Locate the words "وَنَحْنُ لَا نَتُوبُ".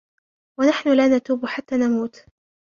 0.59-1.45